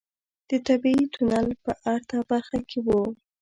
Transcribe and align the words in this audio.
د 0.49 0.51
طبيعي 0.67 1.05
تونل 1.13 1.47
په 1.63 1.71
ارته 1.93 2.17
برخه 2.29 2.59
کې 2.69 2.79
و. 2.85 2.87